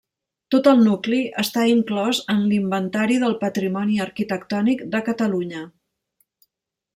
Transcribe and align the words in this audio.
Tot 0.53 0.67
el 0.69 0.79
nucli 0.85 1.19
està 1.43 1.65
inclòs 1.73 2.21
en 2.35 2.41
l'Inventari 2.53 3.19
del 3.25 3.37
Patrimoni 3.43 4.01
Arquitectònic 4.07 4.83
de 4.97 5.03
Catalunya. 5.11 5.63